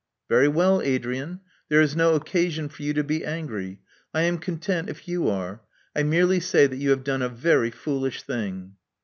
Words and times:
'*Very 0.29 0.47
well, 0.47 0.81
Adrian. 0.81 1.41
There 1.69 1.79
is 1.79 1.95
no 1.95 2.15
occasion 2.15 2.69
for 2.69 2.81
you 2.81 2.91
to 2.95 3.03
be 3.03 3.19
ang^y. 3.19 3.77
I 4.15 4.23
am 4.23 4.39
content, 4.39 4.89
if 4.89 5.07
you 5.07 5.29
are. 5.29 5.61
I 5.95 6.01
merely 6.01 6.39
say 6.39 6.65
that 6.65 6.77
you 6.77 6.89
have 6.89 7.03
done 7.03 7.21
a 7.21 7.29
very 7.29 7.69
foolish 7.69 8.23
thing." 8.23 8.77